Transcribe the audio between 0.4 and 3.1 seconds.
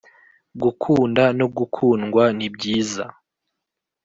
Gukunda no gukundwa ni byiza